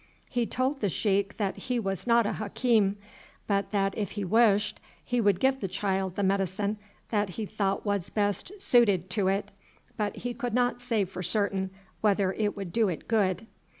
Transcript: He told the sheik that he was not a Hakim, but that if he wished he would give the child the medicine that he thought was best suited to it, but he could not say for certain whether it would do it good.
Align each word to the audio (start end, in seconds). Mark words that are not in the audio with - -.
He 0.27 0.47
told 0.47 0.79
the 0.81 0.89
sheik 0.89 1.37
that 1.37 1.55
he 1.55 1.79
was 1.79 2.07
not 2.07 2.25
a 2.25 2.33
Hakim, 2.33 2.97
but 3.45 3.69
that 3.69 3.95
if 3.95 4.13
he 4.13 4.25
wished 4.25 4.79
he 5.05 5.21
would 5.21 5.39
give 5.39 5.59
the 5.59 5.67
child 5.67 6.15
the 6.15 6.23
medicine 6.23 6.77
that 7.11 7.29
he 7.29 7.45
thought 7.45 7.85
was 7.85 8.09
best 8.09 8.51
suited 8.59 9.11
to 9.11 9.27
it, 9.27 9.51
but 9.97 10.15
he 10.15 10.33
could 10.33 10.55
not 10.55 10.81
say 10.81 11.05
for 11.05 11.21
certain 11.21 11.69
whether 12.01 12.33
it 12.33 12.57
would 12.57 12.73
do 12.73 12.89
it 12.89 13.07
good. 13.07 13.45